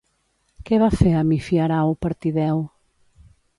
Què 0.69 0.79
va 0.83 0.87
fer 1.01 1.11
Amifiarau 1.19 1.95
per 2.07 2.13
Tideu? 2.25 2.67